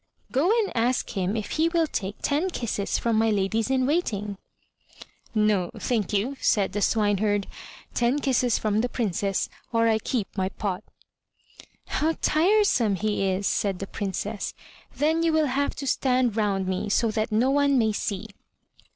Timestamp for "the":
6.73-6.81, 8.81-8.89, 13.77-13.85